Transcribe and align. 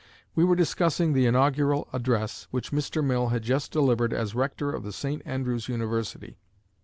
We 0.33 0.43
were 0.43 0.55
discussing 0.55 1.13
the 1.13 1.27
inaugural 1.27 1.87
address 1.93 2.47
which 2.49 2.71
Mr. 2.71 3.05
Mill 3.05 3.27
had 3.27 3.43
just 3.43 3.71
delivered 3.71 4.13
as 4.13 4.33
rector 4.33 4.71
of 4.71 4.81
the 4.81 4.91
St. 4.91 5.21
Andrew's 5.27 5.69
University. 5.69 6.39